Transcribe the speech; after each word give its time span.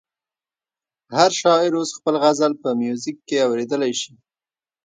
هر 1.15 1.31
شاعر 1.41 1.71
اوس 1.77 1.89
خپل 1.97 2.15
غزل 2.23 2.53
په 2.61 2.69
میوزیک 2.81 3.17
کې 3.27 3.37
اورېدلی 3.47 3.93
شي. 4.01 4.13